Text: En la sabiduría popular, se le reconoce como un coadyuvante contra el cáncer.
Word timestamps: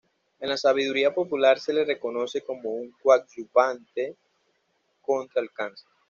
En 0.39 0.49
la 0.49 0.57
sabiduría 0.57 1.13
popular, 1.13 1.59
se 1.59 1.73
le 1.73 1.85
reconoce 1.85 2.41
como 2.41 2.71
un 2.71 2.89
coadyuvante 3.03 4.15
contra 4.99 5.43
el 5.43 5.51
cáncer. 5.51 5.87